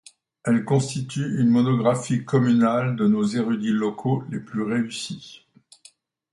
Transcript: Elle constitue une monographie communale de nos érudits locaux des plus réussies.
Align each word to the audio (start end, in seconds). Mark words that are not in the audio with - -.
Elle 0.45 0.65
constitue 0.65 1.39
une 1.39 1.49
monographie 1.51 2.25
communale 2.25 2.95
de 2.95 3.05
nos 3.05 3.23
érudits 3.23 3.69
locaux 3.71 4.23
des 4.29 4.39
plus 4.39 4.63
réussies. 4.63 5.45